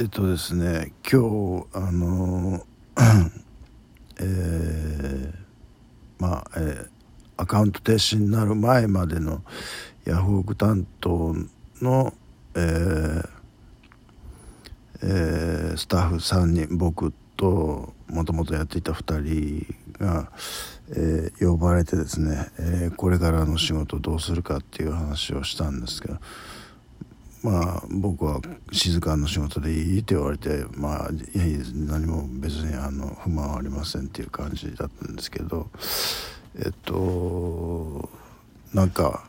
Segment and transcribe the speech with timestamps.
[0.00, 1.22] えっとですね今
[1.60, 2.64] 日あの
[4.20, 5.32] えー、
[6.20, 6.88] まあ、えー、
[7.36, 9.42] アカウント停止になる前までの
[10.04, 11.34] ヤフオク担当
[11.82, 12.14] の、
[12.54, 13.28] えー
[15.02, 20.30] えー、スタッフ3人僕ともともとやっていた2人が、
[20.90, 26.18] えー、呼ばれてですね、えー、これからの仕事どうするかっていう話をしたんですけど
[27.42, 28.40] まあ僕は
[28.72, 35.68] 静かの仕事でいいって言われてまあいやいや何も別にあの不満はありませんっていう感じだったんですけど
[36.58, 38.08] えっと
[38.74, 39.24] なんか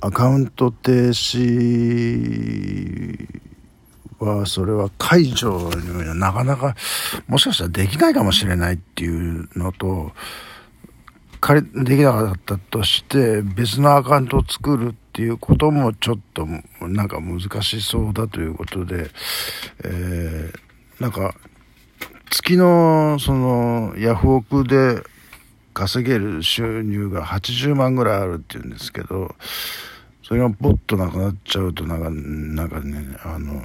[0.00, 2.36] アカウント停止
[4.18, 6.74] はそれは解除にはなかなか
[7.26, 10.12] もしかしたらできないかもしれないっていうのと
[11.40, 16.46] 仮できなかったとして別のアカウントを作るってていうこともちょっと
[16.82, 19.08] なんか難しそうだということで、
[19.82, 21.34] えー、なんか
[22.28, 25.02] 月のそのヤフオクで
[25.72, 29.34] 稼げる収入が80万ぐらいあるっていうんですけど
[30.22, 33.62] それがポッとなくなっちゃうとなんかなんかねあの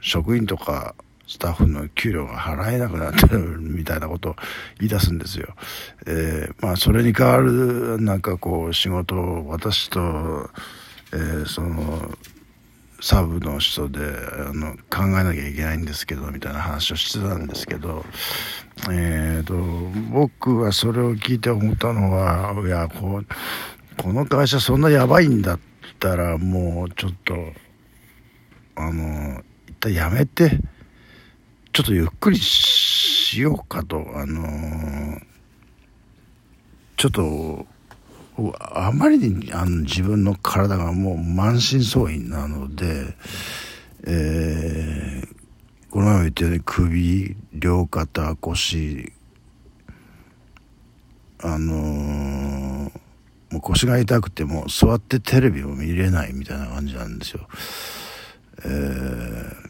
[0.00, 0.96] 職員とか
[1.30, 4.36] スタッフの給料が払えなくなってるみたいなことを
[4.80, 5.54] 言い出すんですよ。
[6.04, 10.00] えー、まあそれに代わるなんかこう仕事を私と、
[11.12, 12.10] えー、その
[13.00, 18.04] サブの人であの考えなきゃいけないんですけどみたいな話をしてたんですけど、
[18.90, 19.54] えーと、
[20.10, 23.26] 僕はそれを聞いて思ったのはいやこう
[24.02, 25.60] この会社そんなやばいんだっ
[26.00, 27.34] たらもうちょっと
[28.74, 30.58] あの一旦やめて。
[31.80, 35.22] ちょっとゆっくりしようかと、あのー、
[36.98, 37.66] ちょっと、
[38.60, 43.14] あまりにあの自分の体がもう満身創痍なので、
[44.04, 45.28] えー、
[45.90, 49.14] この前も言ったように首、両肩、腰、
[51.42, 52.92] あのー、
[53.52, 57.48] もう腰が痛くても座ってテレビを見れないみたいな感じなんですよ。
[58.66, 59.69] えー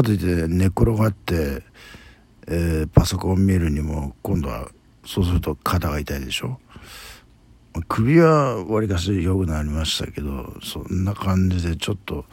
[0.00, 1.62] かといって寝転がって、
[2.48, 4.68] えー、パソコン見るにも今度は
[5.04, 6.58] そうすると肩が痛いでしょ。
[7.86, 12.24] 首はわりかし良くなりましたけどそんな感じでちょっと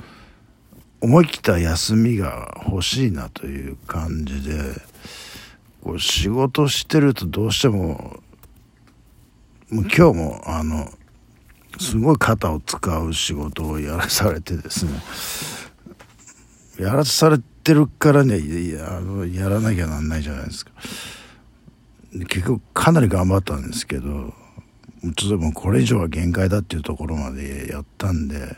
[1.00, 4.57] 思い切った休みが欲しいなという感じで
[5.83, 8.19] こう仕事してるとどうしても
[9.69, 10.89] もう今日もあの
[11.79, 14.91] すごい肩を使う仕事をやらされてですね
[16.79, 18.38] やらされてるからね
[18.72, 20.72] やあのやらなきゃなんないじゃないですか。
[22.29, 24.33] 結局かなり頑張ったんですけど
[25.17, 28.56] ちょっともこれ以上は限界だっていうところまでやったんで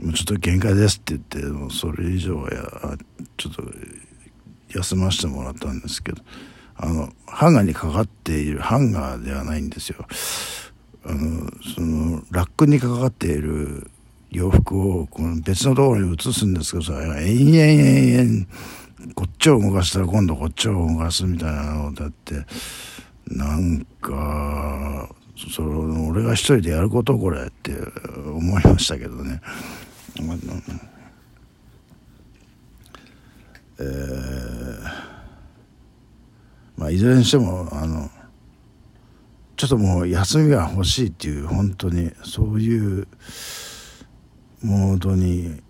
[0.00, 2.62] もうちょっと限界ですって言ってもうそれ以上はや
[3.36, 3.62] ちょっと
[4.74, 6.22] 休ませてもらったんですけど
[6.76, 10.06] あのハンガーにかかっているハンガーではないんですよ。
[11.04, 13.90] あのそのラックにかかっている
[14.30, 22.46] 洋服をこの別のところに移すんですけどさ、延々延々、こっちを動かしたら今度こっちを動かすみたいなのだって、
[23.26, 25.08] なんか、
[25.52, 27.72] その俺が一人でやることこれって
[28.26, 29.40] 思いましたけどね。
[33.78, 34.82] えー、
[36.76, 38.10] まあいずれにしてもあの
[39.56, 43.08] ちょっともう休みが欲しいっていう本当にそういう
[44.62, 45.60] モードに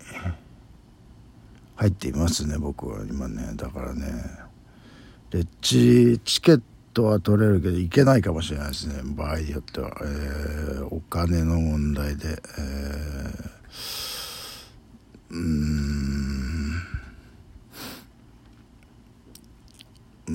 [1.75, 3.03] 入っていますね僕は。
[3.09, 3.53] 今ね。
[3.55, 4.11] だからね
[5.31, 6.61] レッチチケッ
[6.93, 9.01] トは取れるけど行けないかもしれないですね。
[9.03, 16.20] 場合によっては、えー、お金の問題で、えー、うん。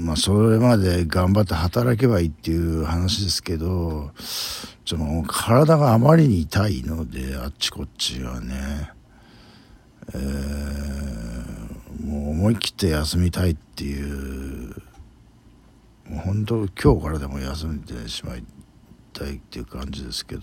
[0.04, 4.10] まあそれまで頑張って働けばいいっていう話ですけど
[4.84, 8.90] ちょもう体があまりに痛いのであっちこっちはね、
[10.14, 14.74] えー、もう思い切って休みたいっていう
[16.08, 18.44] もう本当今日からでも休んでしまい
[19.12, 20.42] たいっていう感じですけど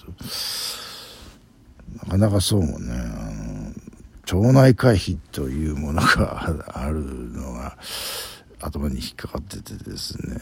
[2.06, 7.78] なかなかそうもねあの腸内回避というものがあるのが
[8.66, 10.38] 頭に引っかかっててですね。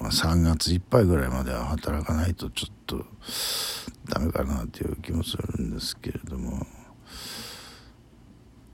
[0.00, 3.04] まあ、3月いっぱいぐらいまでは働かないとちょっと
[4.08, 6.66] ダメかなっていう気もするんですけれども。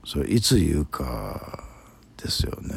[0.05, 1.63] それいつ言うか
[2.17, 2.75] ですよね。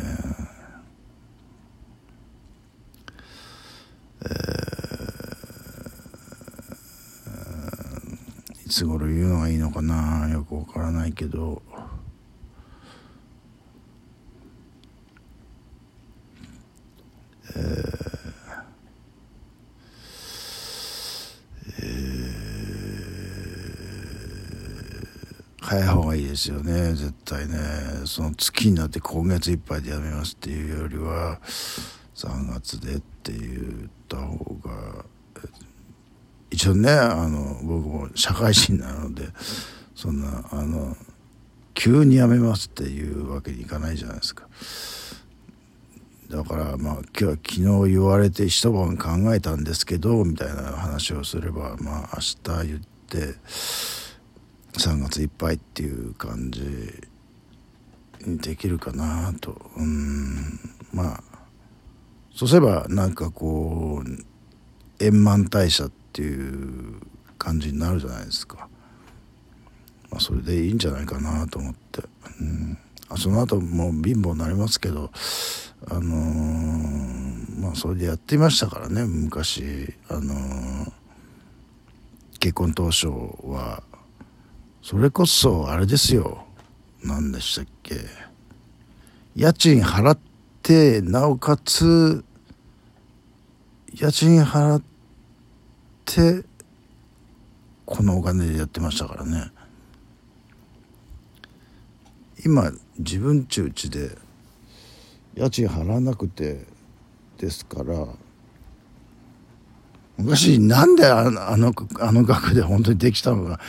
[4.23, 11.63] えー、いつ頃言うのがいいのかなよくわからないけど
[17.55, 18.07] えー
[25.67, 27.57] 早いですよね絶対ね
[28.05, 31.39] その月になって今月いっぱいでやめますっていうよりは
[32.15, 35.05] 3月でって言った方が
[36.51, 39.29] 一応ねあの僕も社会人なので
[39.95, 40.97] そんなあの
[41.75, 44.49] 急にやめますっていうわけにいかないじゃないですか。
[46.31, 52.19] だからまあ今日は昨日言われて一晩考えたんですけどみたいな話をすればまあ
[52.49, 53.35] 明日言って
[54.79, 56.63] 3月いっぱいっていう感じ
[58.27, 59.71] にできるかなと。
[59.77, 60.59] うん。
[60.93, 61.23] まあ
[62.37, 67.01] そうすればなんかこう円満退社っていう
[67.39, 68.69] 感じになるじゃないですか、
[70.11, 72.03] まあ、それでいいんじゃないかなと思って、
[72.41, 72.79] うん、
[73.09, 75.11] あその後もう貧乏になりますけど
[75.89, 79.95] あのー、まあそれでやっていましたからね昔。
[80.09, 80.93] あのー、
[82.39, 83.09] 結婚当初
[83.45, 83.83] は
[84.89, 86.47] それこそあれですよ。
[87.03, 87.97] 何でしたっけ。
[89.35, 90.19] 家賃払っ
[90.63, 92.25] てなおかつ
[93.93, 94.83] 家賃払っ
[96.05, 96.45] て
[97.85, 99.51] このお金でやってましたからね。
[102.45, 104.17] 今自分ちうちで
[105.35, 106.65] 家賃払わなくて
[107.39, 108.07] ですから
[110.17, 113.61] 昔なんであのあのあの額で本当にできたのか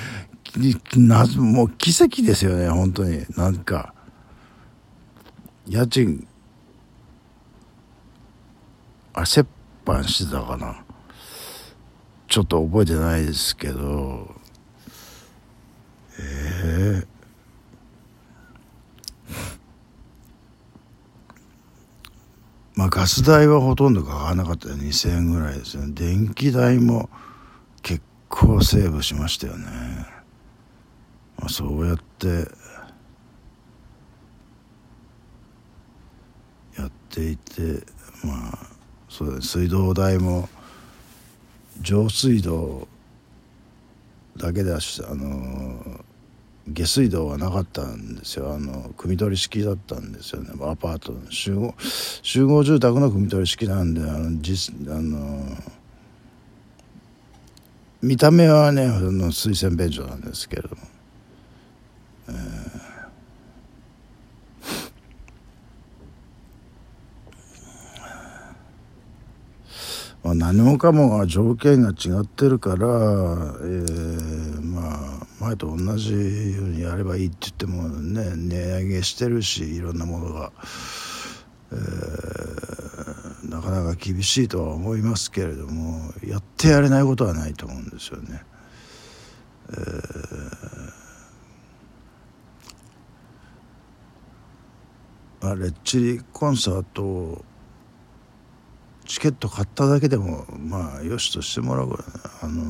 [0.97, 3.25] なもう奇跡ですよね本当に。
[3.35, 3.93] なんか
[5.67, 6.27] 家賃
[9.13, 9.47] あ折
[9.85, 10.83] 半してたかな。
[12.27, 14.35] ちょっと覚えてないですけど。
[16.19, 17.07] ええー、
[22.75, 24.75] まあガス代はほとんどかからなかったよ。
[24.75, 25.93] 2000円ぐらいですよね。
[25.93, 27.09] 電気代も
[27.81, 30.16] 結構セーブしましたよね。
[31.47, 32.27] まあ、そうやって
[36.77, 37.85] やっていて
[38.21, 38.57] まあ
[39.07, 40.49] そうだ水道代も
[41.79, 42.85] 上水道
[44.35, 46.03] だけだしあの
[46.67, 48.53] 下水道はなかったんですよ。
[48.53, 50.49] あの汲み取り式だったんですよね。
[50.69, 55.55] アパートの集合集合住宅の汲み取り式なんであの実あの
[58.01, 60.96] 見た目はねの水洗便所なんですけれども。
[70.27, 80.51] まあ、何もかもが条件が違ってるから、えー、まあ前と同じようにやればいいって言ってもね値上げしてるしいろんなものが、
[81.71, 88.43] えー、なかなか厳しいとは思いますけれどもやってやれないことはないと思うんですよね。
[89.69, 90.46] えー。
[95.51, 97.43] あレッチリコンサート
[99.05, 102.03] チケット買っただけでもまあよしとしてもらうから
[102.43, 102.63] あの、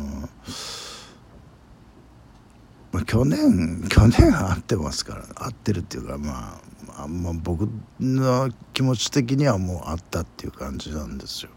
[2.91, 6.59] まあ、去年去年会ってますから会ってるっていうかま
[6.97, 7.67] ああんま僕
[7.99, 11.51] の気持ち的にはもう会ったっていう感じなんですよ。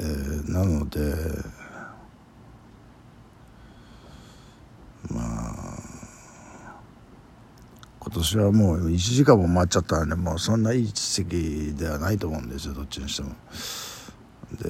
[0.00, 1.14] えー、なので
[8.14, 13.30] 今年はもう1時間も待っちゃったんでもうそんないい席ではないと思うんですよどっちにしても。
[14.60, 14.68] で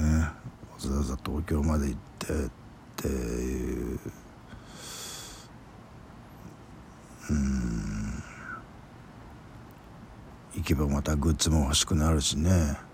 [0.00, 0.32] ねわ
[0.78, 2.50] ざわざ東京まで行ってっ
[2.96, 4.00] ていう
[7.28, 8.22] うん
[10.54, 12.87] 行けばまたグッズも欲しくなるしね。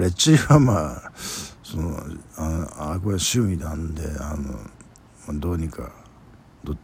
[0.00, 1.12] レッチリはまあ
[1.62, 1.96] その
[2.36, 4.58] ああこれ趣味なんであのま
[5.28, 5.92] あどうにか
[6.64, 6.74] ど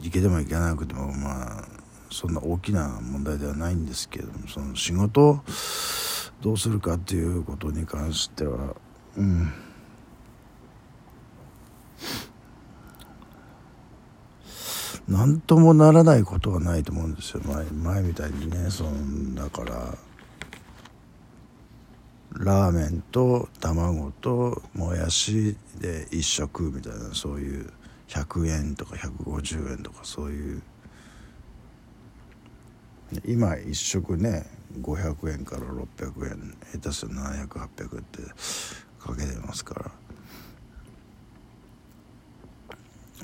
[0.00, 1.64] 行けても行けなくてもまあ
[2.10, 5.40] そんな大きな問題ではないんですけれどもその仕事を
[6.42, 8.74] どうするかっていうことに関しては
[9.16, 9.52] うん。
[15.08, 17.40] 何ともならないことはないと思うんですよ。
[17.44, 20.09] 前前みたいにねそのだから。
[22.32, 27.72] ラーメンと卵ともやしで1食みたいなそういう
[28.08, 30.62] 100円とか150円とかそういう。
[33.24, 34.46] 今1食ね
[34.80, 38.22] 500円から600円下手すると700800って
[39.00, 39.90] かけてますから。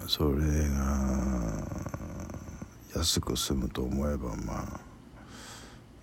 [0.08, 1.64] それが
[2.94, 4.80] 安く済むと思えばまあ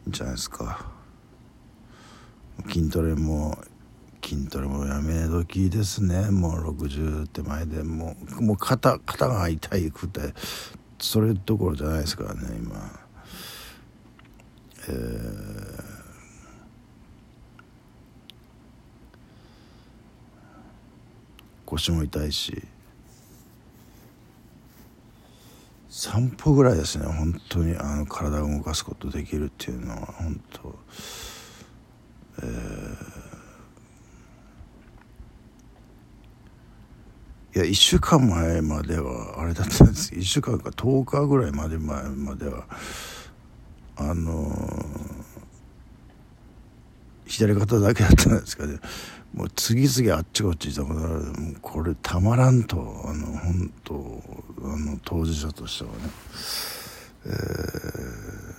[0.06, 1.03] いいんじゃないですか。
[2.68, 3.58] 筋トレも
[4.24, 6.32] 筋トレもやめ時ですね。
[6.32, 7.84] もう60手前で。
[7.84, 10.34] もうもう肩肩が痛いくて。
[11.00, 13.00] それどころじゃないですからね今。
[14.88, 15.94] えー
[21.74, 22.64] 腰も痛いし。
[25.90, 27.06] 散歩ぐらいですね。
[27.06, 30.06] 本当にあの体を動かすことできるっていうのは。
[30.06, 30.76] 本当。
[32.42, 40.14] えー、いや1週間前まではあれだったんです。
[40.16, 42.66] 1週間か10日ぐらいまで前までは
[43.96, 48.80] あのー、左肩だけだったんですけど
[49.34, 51.10] もう次々あっちこっち痛くなる。
[51.10, 54.24] もうこれたまらんとあの本当
[54.64, 55.98] あの当事者としてはね、
[57.26, 58.53] えー、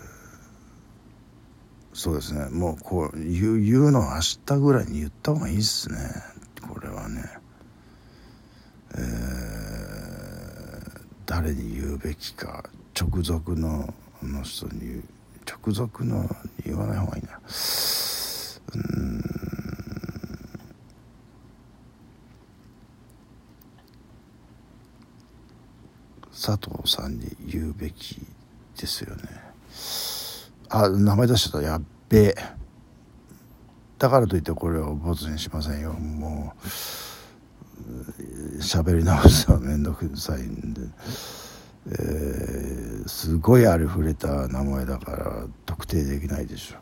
[1.94, 2.48] そうですね。
[2.50, 5.96] もうこう言う言うの明日ぐらいに言った方がいいっすね。
[6.68, 7.22] これはね。
[8.96, 12.68] えー、誰に言うべきか
[13.00, 15.04] 直属のあの人に
[15.46, 16.28] 直属の
[16.66, 17.38] 言わない方がいいな。
[18.74, 19.22] うん。
[26.32, 28.20] 佐藤さんに言うべき
[28.76, 29.22] ですよね。
[30.76, 31.68] あ名前出しちゃった。
[31.68, 32.34] やっべえ。
[33.96, 35.92] だからといってこれをボツにしませんよ。
[35.92, 36.62] もう
[38.58, 40.80] 喋り直すのは面倒くさいんで、
[41.86, 46.78] えー、すごいありふれた名前だから特定できないでしょ。